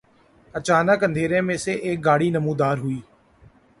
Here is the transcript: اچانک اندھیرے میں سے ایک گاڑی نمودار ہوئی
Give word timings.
اچانک 0.53 1.03
اندھیرے 1.03 1.39
میں 1.41 1.57
سے 1.63 1.73
ایک 1.85 2.05
گاڑی 2.05 2.29
نمودار 2.29 2.77
ہوئی 2.77 2.99